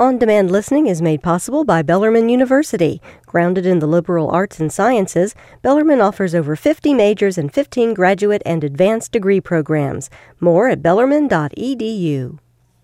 On 0.00 0.18
demand 0.18 0.50
listening 0.50 0.88
is 0.88 1.00
made 1.00 1.22
possible 1.22 1.64
by 1.64 1.80
Bellarmine 1.80 2.28
University. 2.28 3.00
Grounded 3.26 3.64
in 3.64 3.78
the 3.78 3.86
liberal 3.86 4.28
arts 4.28 4.58
and 4.58 4.72
sciences, 4.72 5.36
Bellarmine 5.62 6.00
offers 6.00 6.34
over 6.34 6.56
50 6.56 6.92
majors 6.94 7.38
and 7.38 7.54
15 7.54 7.94
graduate 7.94 8.42
and 8.44 8.64
advanced 8.64 9.12
degree 9.12 9.40
programs. 9.40 10.10
More 10.40 10.68
at 10.68 10.82
bellarmine.edu. 10.82 12.38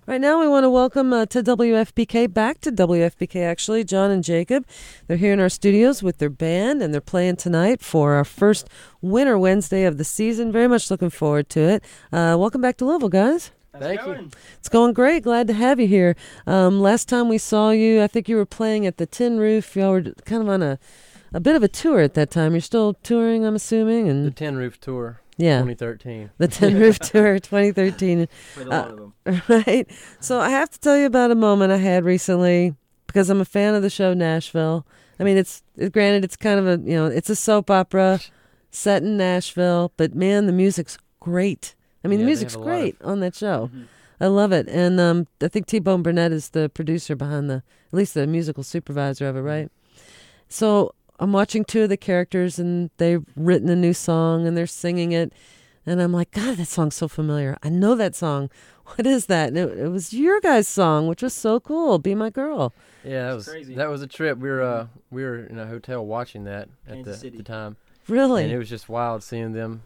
Right 0.06 0.20
now, 0.20 0.40
we 0.40 0.46
want 0.46 0.62
to 0.62 0.70
welcome 0.70 1.12
uh, 1.12 1.26
to 1.26 1.42
WFPK, 1.42 2.32
back 2.32 2.60
to 2.60 2.70
WFPK 2.70 3.42
actually, 3.42 3.82
John 3.82 4.12
and 4.12 4.22
Jacob. 4.22 4.64
They're 5.08 5.16
here 5.16 5.32
in 5.32 5.40
our 5.40 5.48
studios 5.48 6.04
with 6.04 6.18
their 6.18 6.30
band, 6.30 6.80
and 6.80 6.94
they're 6.94 7.00
playing 7.00 7.36
tonight 7.36 7.80
for 7.80 8.12
our 8.12 8.24
first 8.24 8.68
Winter 9.00 9.36
Wednesday 9.36 9.82
of 9.82 9.98
the 9.98 10.04
season. 10.04 10.52
Very 10.52 10.68
much 10.68 10.92
looking 10.92 11.10
forward 11.10 11.48
to 11.50 11.60
it. 11.60 11.84
Uh, 12.12 12.36
welcome 12.38 12.60
back 12.60 12.76
to 12.76 12.84
Louisville, 12.84 13.08
guys. 13.08 13.50
Thank 13.78 14.04
you. 14.04 14.28
It's 14.58 14.68
going 14.68 14.92
great. 14.94 15.22
Glad 15.22 15.46
to 15.46 15.52
have 15.54 15.78
you 15.78 15.86
here. 15.86 16.16
Um, 16.46 16.80
last 16.80 17.08
time 17.08 17.28
we 17.28 17.38
saw 17.38 17.70
you, 17.70 18.02
I 18.02 18.06
think 18.08 18.28
you 18.28 18.36
were 18.36 18.46
playing 18.46 18.86
at 18.86 18.96
the 18.98 19.06
Tin 19.06 19.38
Roof. 19.38 19.76
Y'all 19.76 19.92
were 19.92 20.02
kind 20.24 20.42
of 20.42 20.48
on 20.48 20.62
a, 20.62 20.78
a 21.32 21.40
bit 21.40 21.54
of 21.56 21.62
a 21.62 21.68
tour 21.68 22.00
at 22.00 22.14
that 22.14 22.30
time. 22.30 22.52
You're 22.52 22.60
still 22.60 22.94
touring, 22.94 23.44
I'm 23.46 23.54
assuming, 23.54 24.08
and 24.08 24.26
The 24.26 24.30
Tin 24.32 24.56
Roof 24.56 24.80
Tour, 24.80 25.20
yeah, 25.36 25.58
2013. 25.62 26.30
the 26.38 26.48
Tin 26.48 26.78
Roof 26.78 26.98
Tour 26.98 27.38
2013. 27.38 28.26
For 28.54 28.64
the 28.64 28.70
Uh, 28.72 28.88
of 28.88 28.96
them. 28.96 29.42
right? 29.66 29.86
So 30.20 30.40
I 30.40 30.50
have 30.50 30.70
to 30.70 30.80
tell 30.80 30.96
you 30.98 31.06
about 31.06 31.30
a 31.30 31.36
moment 31.36 31.72
I 31.72 31.76
had 31.76 32.04
recently 32.04 32.74
because 33.06 33.30
I'm 33.30 33.40
a 33.40 33.44
fan 33.44 33.74
of 33.74 33.82
the 33.82 33.90
show 33.90 34.14
Nashville. 34.14 34.84
I 35.18 35.22
mean, 35.24 35.36
it's 35.36 35.62
it, 35.76 35.92
granted 35.92 36.24
it's 36.24 36.36
kind 36.36 36.58
of 36.58 36.66
a 36.66 36.82
you 36.82 36.96
know 36.96 37.06
it's 37.06 37.30
a 37.30 37.36
soap 37.36 37.70
opera 37.70 38.20
set 38.70 39.02
in 39.02 39.16
Nashville, 39.16 39.92
but 39.96 40.14
man, 40.14 40.46
the 40.46 40.52
music's 40.52 40.98
great. 41.20 41.74
I 42.04 42.08
mean, 42.08 42.18
Yeah, 42.20 42.24
the 42.24 42.26
music's 42.26 42.54
have 42.54 42.62
a 42.62 42.64
lot 42.64 42.72
of- 42.74 42.80
great 42.80 42.96
on 43.02 43.20
that 43.20 43.34
show. 43.34 43.70
Mhm. 43.74 43.84
I 44.22 44.26
love 44.26 44.52
it, 44.52 44.68
and 44.68 45.00
um, 45.00 45.26
I 45.40 45.48
think 45.48 45.66
T 45.66 45.78
Bone 45.78 46.02
Burnett 46.02 46.30
is 46.32 46.50
the 46.50 46.68
producer 46.68 47.16
behind 47.16 47.48
the 47.48 47.62
at 47.92 47.96
least 47.96 48.14
the 48.14 48.26
musical 48.26 48.62
supervisor 48.62 49.26
of 49.28 49.36
it, 49.36 49.40
right? 49.40 49.70
So 50.48 50.94
I'm 51.18 51.32
watching 51.32 51.64
two 51.64 51.82
of 51.82 51.88
the 51.88 51.96
characters, 51.96 52.58
and 52.58 52.90
they've 52.98 53.24
written 53.36 53.68
a 53.68 53.76
new 53.76 53.92
song, 53.92 54.46
and 54.46 54.56
they're 54.56 54.66
singing 54.66 55.12
it. 55.12 55.32
And 55.86 56.00
I'm 56.02 56.12
like, 56.12 56.30
God, 56.32 56.58
that 56.58 56.66
song's 56.68 56.94
so 56.94 57.08
familiar. 57.08 57.56
I 57.62 57.68
know 57.70 57.94
that 57.94 58.14
song. 58.14 58.50
What 58.96 59.06
is 59.06 59.26
that? 59.26 59.50
And 59.50 59.56
it, 59.56 59.78
it 59.78 59.88
was 59.88 60.12
your 60.12 60.40
guys' 60.40 60.66
song, 60.66 61.06
which 61.06 61.22
was 61.22 61.32
so 61.32 61.60
cool. 61.60 62.00
Be 62.00 62.12
my 62.16 62.28
girl. 62.28 62.74
Yeah, 63.04 63.28
that 63.28 63.28
It's 63.28 63.36
was 63.36 63.48
crazy. 63.48 63.74
that 63.76 63.88
was 63.88 64.02
a 64.02 64.06
trip. 64.08 64.36
We 64.38 64.48
were 64.50 64.62
uh 64.62 64.86
we 65.12 65.22
were 65.22 65.44
in 65.44 65.60
a 65.60 65.66
hotel 65.66 66.04
watching 66.04 66.42
that 66.44 66.68
at 66.88 67.04
the, 67.04 67.16
City. 67.16 67.36
the 67.36 67.44
time, 67.44 67.76
Really? 68.08 68.42
and 68.42 68.52
it 68.52 68.58
was 68.58 68.68
just 68.68 68.88
wild 68.88 69.22
seeing 69.22 69.52
them 69.52 69.82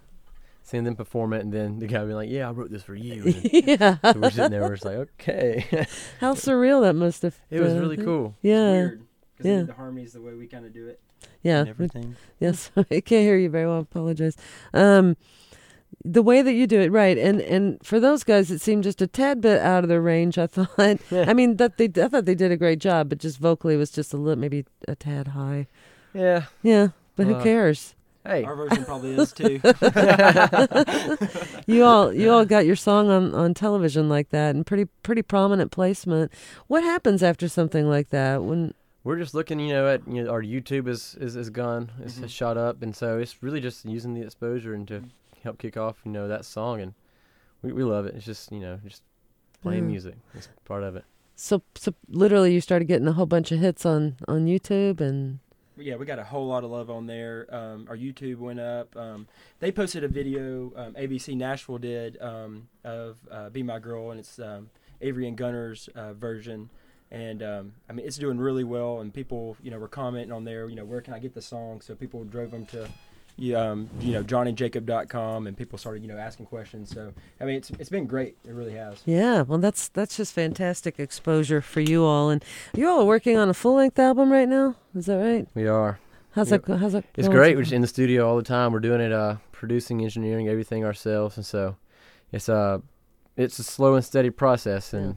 seeing 0.65 0.83
them 0.83 0.97
perform 0.97 1.33
it, 1.35 1.43
and 1.43 1.53
then 1.53 1.79
the 1.79 1.87
guy 1.87 2.03
being 2.05 2.17
like, 2.17 2.31
"Yeah, 2.31 2.49
I 2.49 2.51
wrote 2.53 2.71
this 2.71 2.83
for 2.83 2.95
you." 2.97 3.23
And 3.25 3.51
yeah. 3.69 3.99
so 4.03 4.19
we're 4.19 4.31
sitting 4.31 4.51
there, 4.51 4.63
we're 4.63 4.75
just 4.75 4.85
like, 4.85 4.97
"Okay." 4.97 5.87
How 6.21 6.35
surreal 6.35 6.83
that 6.83 6.95
must 6.95 7.23
have. 7.23 7.39
it 7.51 7.61
was 7.61 7.69
been, 7.73 7.77
I 7.79 7.81
really 7.81 7.97
cool. 7.99 8.35
Yeah. 8.43 8.71
Weird. 8.73 9.01
Yeah. 9.39 9.43
they 9.43 9.57
did 9.59 9.67
the 9.69 9.73
harmonies 9.75 10.13
the 10.15 10.23
way 10.23 10.33
we 10.35 10.47
kind 10.49 10.65
of 10.67 10.73
do 10.73 10.89
it. 10.89 11.01
Yeah. 11.43 11.61
And 11.61 11.69
everything. 11.69 12.17
Yes, 12.41 12.71
I 12.77 12.83
can't 12.85 13.05
hear 13.23 13.37
you 13.37 13.49
very 13.51 13.67
well. 13.67 13.77
I 13.77 13.81
apologize. 13.81 14.37
Um, 14.73 15.17
the 16.05 16.23
way 16.23 16.43
that 16.43 16.53
you 16.55 16.67
do 16.67 16.81
it, 16.81 16.91
right? 16.91 17.17
And 17.17 17.41
and 17.41 17.79
for 17.85 18.01
those 18.01 18.25
guys, 18.25 18.51
it 18.51 18.61
seemed 18.61 18.83
just 18.85 19.01
a 19.01 19.07
tad 19.07 19.41
bit 19.41 19.61
out 19.61 19.85
of 19.85 19.89
their 19.89 20.03
range. 20.03 20.39
I 20.39 20.47
thought. 20.47 20.99
Yeah. 21.11 21.25
I 21.29 21.35
mean, 21.35 21.57
that 21.59 21.79
they, 21.79 21.89
I 22.03 22.09
thought 22.09 22.25
they 22.25 22.35
did 22.35 22.51
a 22.53 22.57
great 22.57 22.79
job, 22.81 23.09
but 23.11 23.19
just 23.19 23.39
vocally 23.39 23.77
was 23.77 23.91
just 23.91 24.13
a 24.13 24.17
little, 24.17 24.39
maybe 24.41 24.65
a 24.89 24.97
tad 24.97 25.29
high. 25.29 25.67
Yeah. 26.13 26.45
Yeah, 26.63 26.89
but 27.17 27.27
who 27.27 27.35
Uh, 27.35 27.43
cares? 27.43 27.95
Hey. 28.27 28.43
Our 28.45 28.57
version 28.57 28.85
probably 28.85 29.13
is 29.15 29.33
too. 29.33 29.61
You 31.67 31.85
all, 31.85 32.13
you 32.13 32.31
all 32.31 32.45
got 32.45 32.67
your 32.67 32.77
song 32.77 33.09
on 33.11 33.35
on 33.35 33.55
television 33.55 34.09
like 34.09 34.29
that, 34.31 34.55
and 34.55 34.67
pretty 34.67 34.85
pretty 35.03 35.23
prominent 35.23 35.71
placement. 35.71 36.31
What 36.67 36.83
happens 36.85 37.23
after 37.23 37.49
something 37.49 37.89
like 37.89 38.11
that 38.11 38.43
when? 38.43 38.75
We're 39.03 39.19
just 39.19 39.35
looking, 39.35 39.61
you 39.61 39.73
know, 39.75 39.89
at 39.89 40.07
you 40.09 40.25
know, 40.25 40.31
our 40.31 40.43
YouTube 40.43 40.89
is 40.89 41.17
is, 41.21 41.37
is 41.37 41.51
gone, 41.51 41.91
it's 42.03 42.15
Mhm. 42.19 42.23
has 42.23 42.33
shot 42.33 42.57
up, 42.59 42.83
and 42.83 42.95
so 42.95 43.19
it's 43.19 43.43
really 43.43 43.61
just 43.61 43.85
using 43.85 44.15
the 44.15 44.23
exposure 44.23 44.75
and 44.75 44.87
to 44.89 45.05
help 45.43 45.59
kick 45.59 45.77
off, 45.77 45.97
you 46.05 46.11
know, 46.13 46.29
that 46.29 46.45
song, 46.45 46.81
and 46.81 46.95
we, 47.63 47.73
we 47.73 47.83
love 47.85 48.05
it. 48.07 48.15
It's 48.15 48.25
just 48.27 48.53
you 48.53 48.61
know 48.61 48.79
just 48.87 49.03
playing 49.63 49.85
Yeah. 49.85 49.91
music. 49.91 50.15
It's 50.35 50.49
part 50.67 50.83
of 50.83 50.97
it. 50.97 51.05
So, 51.37 51.63
so 51.75 51.93
literally, 52.09 52.53
you 52.55 52.61
started 52.61 52.87
getting 52.87 53.09
a 53.09 53.13
whole 53.13 53.27
bunch 53.27 53.53
of 53.53 53.59
hits 53.59 53.85
on 53.87 54.17
on 54.29 54.47
YouTube, 54.47 55.01
and 55.01 55.39
yeah, 55.77 55.97
we 55.97 56.07
got 56.07 56.19
a 56.19 56.25
whole 56.25 56.47
lot 56.47 56.65
of 56.65 56.71
love 56.71 56.91
on 56.91 57.07
there. 57.07 57.47
Um, 57.51 57.87
our 57.89 57.97
YouTube 57.97 58.39
went 58.39 58.61
up. 58.61 58.97
Um, 58.97 59.27
they 59.61 59.73
posted 59.73 60.05
a 60.05 60.09
video, 60.09 60.73
um, 60.77 60.95
ABC 60.95 61.37
Nashville 61.37 61.79
did, 61.79 62.21
um, 62.21 62.69
of 62.85 63.17
uh, 63.31 63.51
Be 63.51 63.63
My 63.63 63.79
Girl, 63.79 64.11
and 64.11 64.21
it's 64.21 64.39
um, 64.39 64.71
Avery 65.01 65.27
and 65.27 65.37
Gunnar's 65.37 65.89
uh, 65.95 66.13
version. 66.15 66.71
And 67.11 67.43
um, 67.43 67.73
I 67.89 67.93
mean, 67.93 68.07
it's 68.07 68.17
doing 68.17 68.39
really 68.39 68.65
well, 68.65 69.01
and 69.01 69.13
people, 69.13 69.57
you 69.63 69.71
know, 69.71 69.79
were 69.79 69.89
commenting 69.89 70.33
on 70.33 70.45
there. 70.45 70.69
You 70.69 70.77
know, 70.77 70.85
where 70.85 71.01
can 71.01 71.15
I 71.15 71.19
get 71.19 71.35
the 71.35 71.43
song? 71.43 71.81
So 71.81 71.95
people 71.95 72.25
drove 72.25 72.51
them 72.51 72.67
to, 72.67 72.89
um, 73.55 73.89
you 74.01 74.13
know, 74.13 74.23
johnnyjacob.com, 74.23 75.47
and 75.47 75.57
people 75.57 75.79
started, 75.79 76.03
you 76.03 76.09
know, 76.09 76.17
asking 76.17 76.47
questions. 76.47 76.91
So 76.91 77.13
I 77.41 77.45
mean, 77.45 77.57
it's 77.57 77.71
it's 77.79 77.91
been 77.91 78.07
great. 78.07 78.37
It 78.47 78.53
really 78.53 78.75
has. 78.75 79.03
yeah, 79.05 79.43
well, 79.43 79.59
that's 79.59 79.89
that's 79.89 80.17
just 80.17 80.33
fantastic 80.33 80.99
exposure 80.99 81.61
for 81.61 81.81
you 81.81 82.05
all, 82.05 82.31
and 82.31 82.45
you 82.75 82.89
all 82.89 83.03
are 83.03 83.07
working 83.07 83.37
on 83.37 83.49
a 83.49 83.55
full 83.55 83.75
length 83.75 83.99
album 83.99 84.31
right 84.33 84.49
now. 84.49 84.77
Is 84.95 85.07
that 85.07 85.17
right? 85.17 85.47
We 85.55 85.67
are. 85.67 85.99
How's 86.33 86.51
Yep. 86.51 86.65
that? 86.67 86.79
How's 86.79 86.93
that? 86.95 87.05
It's 87.17 87.29
going 87.29 87.37
great. 87.39 87.53
so 87.53 87.57
We're 87.57 87.63
just 87.63 87.73
in 87.73 87.83
the 87.83 87.87
studio 87.89 88.29
all 88.29 88.37
the 88.37 88.43
time. 88.43 88.73
We're 88.73 88.81
doing 88.81 89.01
it, 89.01 89.13
uh, 89.13 89.37
producing, 89.53 90.03
engineering, 90.03 90.49
everything 90.49 90.85
ourselves, 90.85 91.37
and 91.37 91.47
so 91.47 91.77
it's 92.33 92.49
uh, 92.49 92.79
it's 93.37 93.59
a 93.59 93.65
slow 93.65 93.95
and 93.95 94.05
steady 94.05 94.31
process, 94.31 94.93
and 94.93 95.17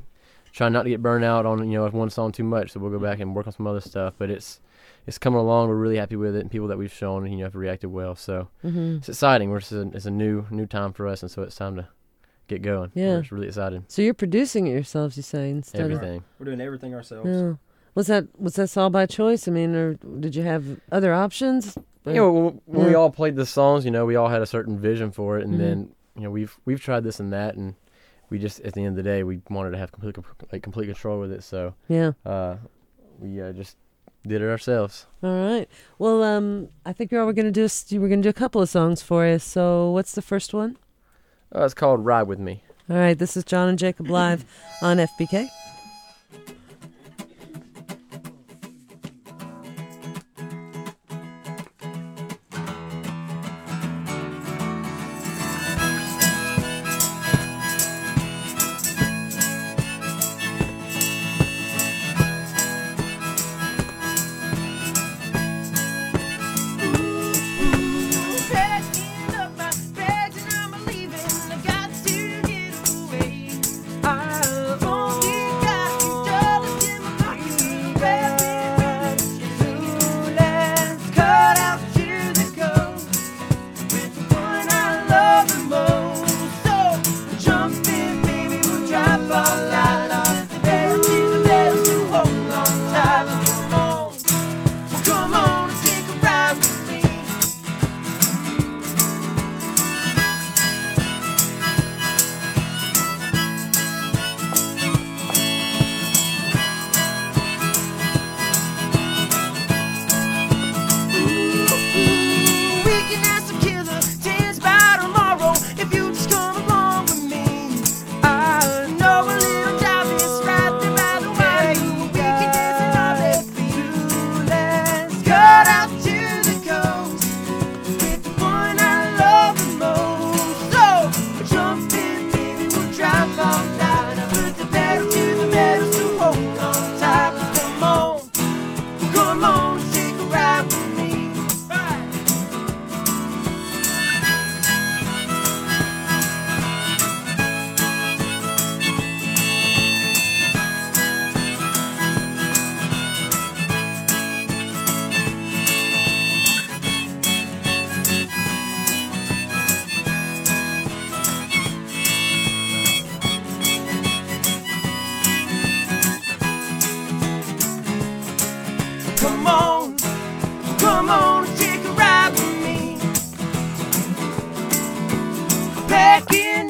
trying 0.51 0.73
not 0.73 0.83
to 0.83 0.89
get 0.89 1.01
burned 1.01 1.23
out 1.25 1.45
on 1.45 1.69
you 1.72 1.77
know 1.77 1.88
one 1.89 2.09
song 2.09 2.31
too 2.31 2.44
much. 2.44 2.72
So 2.72 2.79
we'll 2.79 2.91
go 2.91 3.00
back 3.00 3.19
and 3.19 3.35
work 3.35 3.47
on 3.47 3.53
some 3.53 3.67
other 3.67 3.81
stuff. 3.81 4.13
But 4.17 4.29
it's 4.29 4.59
it's 5.07 5.18
coming 5.18 5.40
along. 5.40 5.69
We're 5.69 5.75
really 5.75 5.97
happy 5.97 6.16
with 6.16 6.35
it, 6.35 6.41
and 6.41 6.51
people 6.51 6.68
that 6.68 6.78
we've 6.78 6.94
shown, 6.94 7.25
you 7.31 7.38
know, 7.38 7.44
have 7.45 7.56
reacted 7.56 7.90
well. 7.91 8.16
So 8.16 8.50
Mhm. 8.63 8.97
it's 8.97 9.09
exciting. 9.09 9.50
We're 9.50 9.59
just 9.59 9.72
a, 9.72 9.90
it's 9.94 10.06
a 10.06 10.12
new 10.12 10.45
new 10.51 10.66
time 10.68 10.94
for 10.94 11.07
us, 11.07 11.22
and 11.23 11.31
so 11.31 11.41
it's 11.44 11.56
time 11.56 11.75
to 11.78 11.88
get 12.47 12.62
going. 12.62 12.91
Yeah. 12.94 13.16
We're 13.16 13.19
just 13.22 13.31
really 13.31 13.47
excited. 13.47 13.84
So 13.88 14.01
you're 14.01 14.13
producing 14.13 14.68
it 14.68 14.72
yourselves, 14.73 15.18
you 15.18 15.23
say, 15.23 15.50
instead 15.50 15.81
of 15.81 15.91
Everything. 15.91 16.23
We're 16.40 16.45
doing 16.45 16.62
everything 16.62 16.94
ourselves. 16.94 17.28
of. 17.29 17.35
Yeah. 17.35 17.53
Was 17.95 18.07
that 18.07 18.25
was 18.40 18.56
that 18.56 18.78
all 18.78 18.90
by 18.90 19.06
choice? 19.07 19.47
I 19.47 19.51
mean, 19.51 19.73
or 19.75 19.95
did 20.19 20.35
you 20.35 20.44
have 20.44 20.63
other 20.91 21.13
options? 21.13 21.78
You 22.06 22.13
know, 22.13 22.31
when, 22.31 22.62
when 22.66 22.88
we 22.88 22.95
all 22.95 23.09
played 23.09 23.35
the 23.35 23.45
songs, 23.45 23.84
you 23.84 23.91
know, 23.91 24.06
we 24.06 24.16
all 24.16 24.29
had 24.29 24.41
a 24.41 24.45
certain 24.45 24.78
vision 24.79 25.12
for 25.12 25.39
it, 25.39 25.45
and 25.45 25.56
Mhm. 25.56 25.57
then 25.57 25.89
you 26.16 26.22
know 26.24 26.31
we've 26.31 26.56
we've 26.66 26.79
tried 26.79 27.03
this 27.03 27.19
and 27.19 27.34
that, 27.34 27.56
and 27.56 27.75
we 28.29 28.39
just 28.39 28.59
at 28.62 28.74
the 28.74 28.81
end 28.81 28.89
of 28.89 28.95
the 28.95 29.03
day 29.03 29.24
we 29.24 29.41
wanted 29.50 29.72
to 29.72 29.78
have 29.78 29.91
complete 29.91 30.16
like 30.51 30.62
complete 30.63 30.85
control 30.85 31.19
with 31.19 31.31
it, 31.31 31.44
so 31.44 31.74
Yeah. 31.89 32.12
uh, 32.25 32.57
we 33.19 33.41
uh, 33.41 33.51
just 33.51 33.75
did 34.27 34.41
it 34.41 34.49
ourselves. 34.49 35.05
All 35.23 35.31
right. 35.49 35.67
Well, 35.97 36.21
um, 36.23 36.69
I 36.85 36.93
think 36.93 37.11
you're 37.11 37.21
all 37.21 37.27
we're 37.27 37.33
gonna 37.33 37.51
do. 37.51 37.63
is- 37.63 37.85
We're 37.91 38.09
gonna 38.09 38.21
do 38.21 38.29
a 38.29 38.33
couple 38.33 38.61
of 38.61 38.69
songs 38.69 39.01
for 39.01 39.25
you. 39.25 39.39
So, 39.39 39.89
what's 39.91 40.13
the 40.13 40.21
first 40.21 40.53
one? 40.53 40.77
Uh, 41.55 41.63
it's 41.65 41.73
called 41.73 42.05
"Ride 42.05 42.23
with 42.27 42.39
Me." 42.39 42.63
All 42.89 42.97
right. 42.97 43.17
This 43.17 43.35
is 43.38 43.43
John 43.43 43.67
and 43.69 43.79
Jacob 43.79 44.09
live 44.09 44.45
on 44.81 44.97
FPK. 44.99 45.47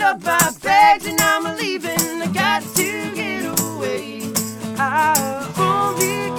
Up 0.07 0.23
my 0.23 0.53
bags 0.63 1.05
and 1.05 1.19
I'm 1.19 1.57
leaving. 1.57 2.21
I 2.21 2.27
got 2.27 2.63
to 2.75 3.13
get 3.13 3.43
away. 3.59 4.21
I 4.79 5.13
only 5.57 6.36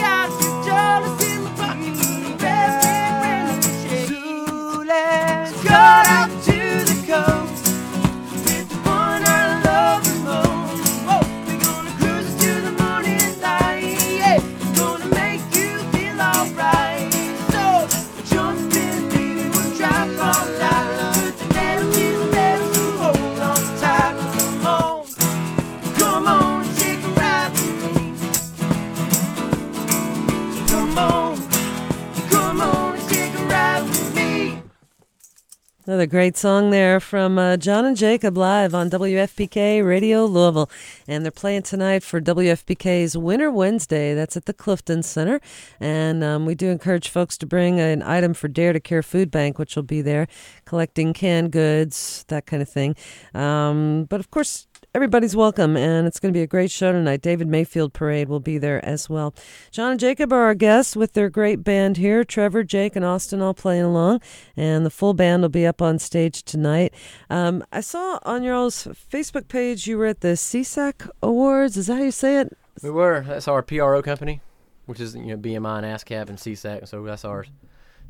Another 35.88 36.04
great 36.04 36.36
song 36.36 36.68
there 36.68 37.00
from 37.00 37.38
uh, 37.38 37.56
John 37.56 37.86
and 37.86 37.96
Jacob 37.96 38.36
live 38.36 38.74
on 38.74 38.90
WFPK 38.90 39.82
Radio 39.82 40.26
Louisville. 40.26 40.68
And 41.06 41.24
they're 41.24 41.32
playing 41.32 41.62
tonight 41.62 42.02
for 42.02 42.20
WFPK's 42.20 43.16
Winter 43.16 43.50
Wednesday. 43.50 44.12
That's 44.12 44.36
at 44.36 44.44
the 44.44 44.52
Clifton 44.52 45.02
Center. 45.02 45.40
And 45.80 46.22
um, 46.22 46.44
we 46.44 46.54
do 46.54 46.68
encourage 46.68 47.08
folks 47.08 47.38
to 47.38 47.46
bring 47.46 47.80
an 47.80 48.02
item 48.02 48.34
for 48.34 48.48
Dare 48.48 48.74
to 48.74 48.80
Care 48.80 49.02
Food 49.02 49.30
Bank, 49.30 49.58
which 49.58 49.76
will 49.76 49.82
be 49.82 50.02
there 50.02 50.28
collecting 50.66 51.14
canned 51.14 51.52
goods, 51.52 52.26
that 52.28 52.44
kind 52.44 52.60
of 52.60 52.68
thing. 52.68 52.94
Um, 53.32 54.04
but 54.10 54.20
of 54.20 54.30
course, 54.30 54.67
Everybody's 54.94 55.36
welcome, 55.36 55.76
and 55.76 56.06
it's 56.06 56.18
going 56.18 56.32
to 56.32 56.36
be 56.36 56.42
a 56.42 56.46
great 56.46 56.70
show 56.70 56.92
tonight. 56.92 57.20
David 57.20 57.46
Mayfield 57.46 57.92
Parade 57.92 58.26
will 58.26 58.40
be 58.40 58.56
there 58.56 58.82
as 58.82 59.10
well. 59.10 59.34
John 59.70 59.90
and 59.90 60.00
Jacob 60.00 60.32
are 60.32 60.44
our 60.44 60.54
guests 60.54 60.96
with 60.96 61.12
their 61.12 61.28
great 61.28 61.62
band 61.62 61.98
here. 61.98 62.24
Trevor, 62.24 62.64
Jake, 62.64 62.96
and 62.96 63.04
Austin 63.04 63.42
all 63.42 63.52
playing 63.52 63.82
along, 63.82 64.22
and 64.56 64.86
the 64.86 64.90
full 64.90 65.12
band 65.12 65.42
will 65.42 65.50
be 65.50 65.66
up 65.66 65.82
on 65.82 65.98
stage 65.98 66.42
tonight. 66.42 66.94
Um, 67.28 67.62
I 67.70 67.82
saw 67.82 68.18
on 68.22 68.42
your 68.42 68.54
all's 68.54 68.84
Facebook 68.86 69.48
page 69.48 69.86
you 69.86 69.98
were 69.98 70.06
at 70.06 70.22
the 70.22 70.28
SESAC 70.28 71.06
Awards. 71.22 71.76
Is 71.76 71.88
that 71.88 71.96
how 71.96 72.04
you 72.04 72.10
say 72.10 72.40
it? 72.40 72.56
We 72.82 72.88
were. 72.88 73.22
That's 73.28 73.46
our 73.46 73.62
PRO 73.62 74.00
company, 74.00 74.40
which 74.86 75.00
is 75.00 75.14
you 75.14 75.26
know 75.26 75.36
BMI 75.36 75.82
and 75.82 75.86
ASCAP 75.86 76.30
and 76.30 76.38
SESAC. 76.38 76.88
So 76.88 77.04
that's 77.04 77.26
our 77.26 77.44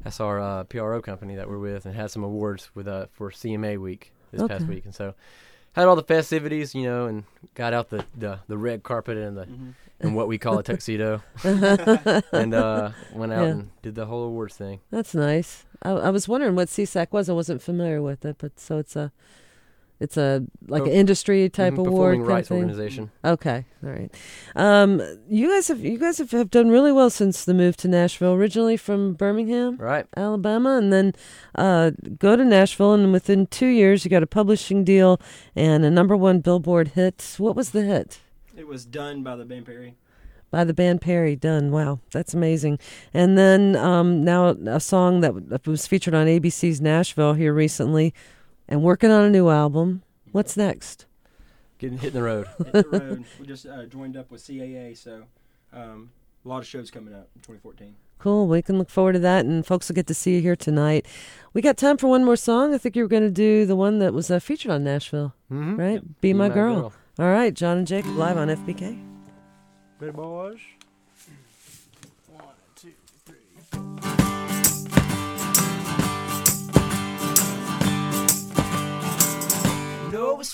that's 0.04 0.20
our 0.20 0.40
uh, 0.40 0.62
PRO 0.62 1.02
company 1.02 1.34
that 1.34 1.48
we're 1.48 1.58
with, 1.58 1.86
and 1.86 1.96
had 1.96 2.12
some 2.12 2.22
awards 2.22 2.70
with 2.76 2.86
uh 2.86 3.06
for 3.10 3.32
CMA 3.32 3.78
week 3.78 4.12
this 4.30 4.46
past 4.46 4.66
week, 4.66 4.84
and 4.84 4.94
so 4.94 5.14
had 5.80 5.88
all 5.88 5.96
the 5.96 6.02
festivities, 6.02 6.74
you 6.74 6.82
know, 6.84 7.06
and 7.06 7.24
got 7.54 7.72
out 7.72 7.88
the 7.90 8.04
the, 8.16 8.40
the 8.48 8.58
red 8.58 8.82
carpet 8.82 9.16
and 9.18 9.36
the 9.36 9.48
and 10.00 10.14
what 10.14 10.28
we 10.28 10.38
call 10.38 10.58
a 10.58 10.62
tuxedo, 10.62 11.22
and 11.44 12.54
uh, 12.54 12.90
went 13.12 13.32
out 13.32 13.42
Yeah. 13.44 13.50
and 13.52 13.70
did 13.82 13.94
the 13.96 14.06
whole 14.06 14.24
awards 14.24 14.56
thing. 14.56 14.80
That's 14.90 15.14
nice. 15.14 15.64
I, 15.82 15.90
I 15.90 16.10
was 16.10 16.28
wondering 16.28 16.54
what 16.54 16.68
SESAC 16.68 17.08
was. 17.12 17.28
I 17.28 17.32
wasn't 17.32 17.62
familiar 17.62 18.00
with 18.02 18.24
it, 18.24 18.36
but 18.38 18.58
so 18.60 18.78
it's 18.78 18.94
a 18.96 19.10
it's 20.00 20.16
a 20.16 20.44
like 20.68 20.82
an 20.84 20.88
Oh, 20.90 20.92
industry 20.92 21.48
type 21.48 21.74
Mhm, 21.74 21.78
award 21.86 21.92
Performing 21.92 22.20
kind 22.20 22.22
of 22.30 22.34
rights 22.36 22.48
thing. 22.48 22.58
organization. 22.58 23.10
Okay, 23.24 23.64
all 23.84 23.90
right. 23.90 24.14
Um, 24.56 25.02
you 25.28 25.48
guys 25.48 25.68
have 25.68 25.80
you 25.80 25.98
guys 25.98 26.18
have, 26.18 26.30
have 26.30 26.50
done 26.50 26.68
really 26.70 26.92
well 26.92 27.10
since 27.10 27.44
the 27.44 27.54
move 27.54 27.76
to 27.78 27.88
Nashville. 27.88 28.32
Originally 28.34 28.76
from 28.76 29.14
Birmingham, 29.14 29.76
Right. 29.76 30.06
Alabama, 30.16 30.76
and 30.76 30.92
then 30.92 31.12
uh, 31.54 31.90
go 32.18 32.36
to 32.36 32.44
Nashville, 32.44 32.94
and 32.94 33.12
within 33.12 33.46
two 33.46 33.66
years 33.66 34.04
you 34.04 34.10
got 34.10 34.22
a 34.22 34.26
publishing 34.26 34.84
deal 34.84 35.20
and 35.56 35.84
a 35.84 35.90
number 35.90 36.16
one 36.16 36.40
Billboard 36.40 36.88
hit. 36.88 37.34
What 37.38 37.56
was 37.56 37.70
the 37.70 37.82
hit? 37.82 38.20
It 38.56 38.66
was 38.66 38.84
done 38.84 39.22
by 39.22 39.36
the 39.36 39.44
Band 39.44 39.66
Perry. 39.66 39.96
By 40.50 40.64
the 40.64 40.72
Band 40.72 41.02
Perry, 41.02 41.36
done. 41.36 41.70
Wow, 41.70 42.00
that's 42.10 42.32
amazing. 42.32 42.78
And 43.12 43.36
then 43.36 43.76
um, 43.76 44.24
now 44.24 44.46
a 44.66 44.80
song 44.80 45.20
that 45.20 45.66
was 45.66 45.86
featured 45.86 46.14
on 46.14 46.26
ABC's 46.26 46.80
Nashville 46.80 47.34
here 47.34 47.52
recently, 47.52 48.14
and 48.68 48.82
working 48.82 49.10
on 49.10 49.24
a 49.24 49.30
new 49.30 49.48
album. 49.48 50.02
What's 50.32 50.56
next? 50.56 51.06
Getting 51.78 51.98
hit 51.98 52.08
in 52.08 52.14
the 52.14 52.22
road. 52.22 52.48
Hit 52.72 52.90
the 52.90 52.98
road. 52.98 53.24
We 53.40 53.46
just 53.46 53.66
uh, 53.66 53.86
joined 53.86 54.16
up 54.16 54.30
with 54.30 54.42
CAA, 54.42 54.96
so 54.96 55.24
um, 55.72 56.10
a 56.44 56.48
lot 56.48 56.58
of 56.58 56.66
shows 56.66 56.90
coming 56.90 57.14
up 57.14 57.28
in 57.34 57.40
2014. 57.40 57.94
Cool. 58.18 58.48
We 58.48 58.62
can 58.62 58.78
look 58.78 58.90
forward 58.90 59.12
to 59.12 59.20
that, 59.20 59.44
and 59.46 59.64
folks 59.64 59.88
will 59.88 59.94
get 59.94 60.08
to 60.08 60.14
see 60.14 60.34
you 60.34 60.40
here 60.40 60.56
tonight. 60.56 61.06
We 61.52 61.62
got 61.62 61.76
time 61.76 61.96
for 61.96 62.08
one 62.08 62.24
more 62.24 62.36
song. 62.36 62.74
I 62.74 62.78
think 62.78 62.96
you 62.96 63.02
were 63.02 63.08
going 63.08 63.22
to 63.22 63.30
do 63.30 63.64
the 63.64 63.76
one 63.76 64.00
that 64.00 64.12
was 64.12 64.30
uh, 64.30 64.40
featured 64.40 64.72
on 64.72 64.82
Nashville, 64.82 65.34
mm-hmm. 65.52 65.76
right? 65.76 66.20
Be, 66.20 66.32
my, 66.32 66.48
girl. 66.48 66.92
All 67.18 67.26
right, 67.30 67.54
John 67.54 67.78
and 67.78 67.86
Jacob 67.86 68.16
live 68.16 68.36
on 68.36 68.48
FPK. 68.48 69.00
Good 70.00 70.14
boys. 70.14 70.58
know 72.28 72.44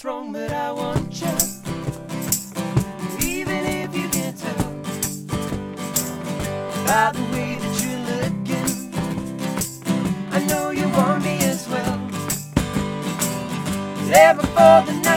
wrong, 0.04 0.32
but 0.32 0.52
I 0.52 0.70
want 0.70 1.20
you. 1.20 1.28
Even 3.26 3.64
if 3.64 3.96
you 3.96 4.08
can't 4.10 4.36
tell 4.36 4.72
by 6.84 7.10
the 7.12 7.22
way 7.32 7.56
that 7.62 7.74
you're 7.82 8.04
looking, 8.12 8.72
I 10.30 10.44
know 10.46 10.70
you 10.70 10.88
want 10.90 11.24
me 11.24 11.38
as 11.44 11.66
well. 11.68 11.98
There 14.10 14.34
before 14.34 14.82
the 14.82 14.92
night's 15.02 15.13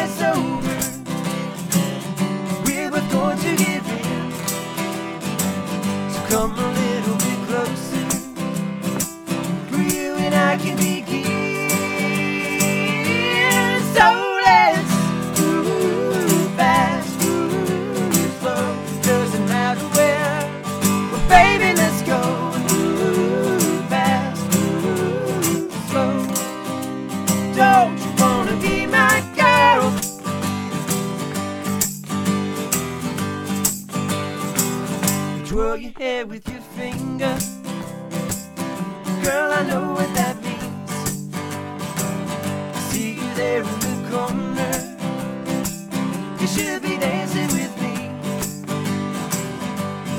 You 46.40 46.48
should 46.48 46.82
be 46.84 46.98
dancing 46.98 47.48
with 47.48 47.82
me. 47.82 48.12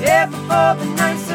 Yeah, 0.01 0.25
before 0.25 0.75
the 0.75 0.85
night's 0.97 1.28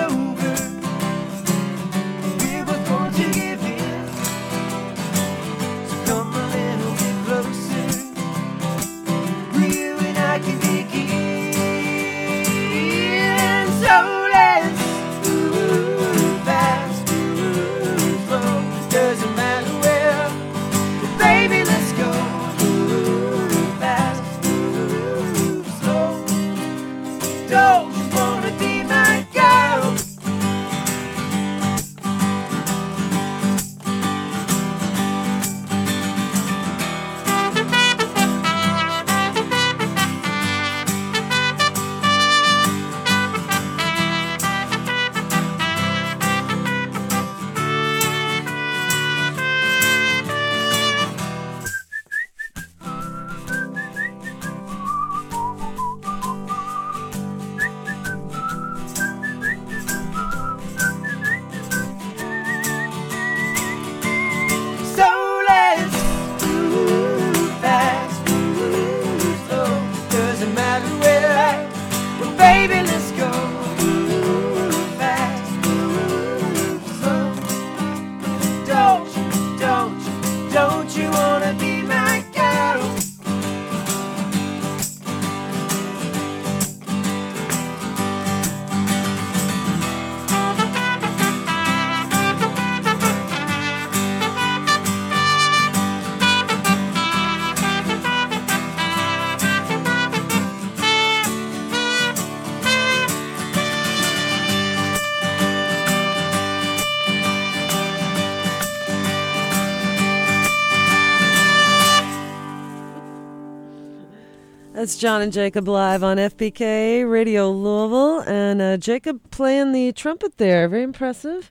That's 114.84 114.98
John 114.98 115.22
and 115.22 115.32
Jacob 115.32 115.66
live 115.66 116.04
on 116.04 116.18
FPK 116.18 117.10
Radio 117.10 117.50
Louisville, 117.50 118.20
and 118.26 118.60
uh, 118.60 118.76
Jacob 118.76 119.30
playing 119.30 119.72
the 119.72 119.92
trumpet 119.92 120.36
there. 120.36 120.68
Very 120.68 120.82
impressive. 120.82 121.50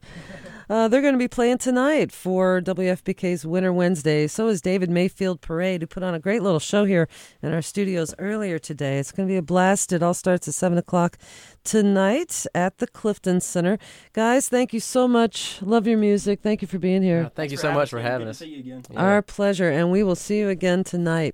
Uh, 0.70 0.88
they're 0.88 1.02
going 1.02 1.16
to 1.16 1.18
be 1.18 1.28
playing 1.28 1.58
tonight 1.58 2.12
for 2.12 2.62
WFPK's 2.62 3.44
Winter 3.44 3.74
Wednesday. 3.74 4.28
So 4.28 4.50
is 4.50 4.62
David 4.62 4.92
Mayfield 4.92 5.42
Parade, 5.42 5.82
who 5.82 5.88
put 5.88 6.04
on 6.04 6.14
a 6.14 6.20
great 6.20 6.44
little 6.44 6.60
show 6.60 6.86
here 6.86 7.10
in 7.42 7.52
our 7.52 7.64
studios 7.64 8.14
earlier 8.20 8.60
today. 8.60 9.00
It's 9.00 9.12
going 9.12 9.28
to 9.28 9.32
be 9.32 9.38
a 9.38 9.42
blast. 9.42 9.92
It 9.92 10.04
all 10.04 10.14
starts 10.14 10.48
at 10.48 10.54
7 10.54 10.78
o'clock 10.78 11.18
tonight 11.64 12.46
at 12.54 12.78
the 12.78 12.86
Clifton 12.86 13.42
Center. 13.42 13.80
Guys, 14.14 14.48
thank 14.48 14.74
you 14.74 14.80
so 14.80 15.08
much. 15.08 15.60
Love 15.64 15.88
your 15.88 15.98
music. 15.98 16.42
Thank 16.44 16.62
you 16.62 16.68
for 16.68 16.78
being 16.78 17.02
here. 17.02 17.24
Yeah, 17.24 17.30
thank 17.30 17.50
you 17.50 17.58
so 17.58 17.72
much 17.72 17.90
for 17.90 18.00
having 18.00 18.28
Good 18.28 18.32
us. 18.32 18.38
See 18.38 18.50
you 18.50 18.60
again. 18.60 18.84
Yeah. 18.92 19.02
Our 19.02 19.22
pleasure, 19.24 19.72
and 19.72 19.92
we 19.92 20.04
will 20.04 20.16
see 20.16 20.38
you 20.38 20.50
again 20.50 20.84
tonight. 20.84 21.34